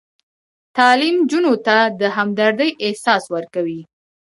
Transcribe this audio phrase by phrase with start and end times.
[0.77, 3.81] تعلیم نجونو ته د همدردۍ احساس ورکوي.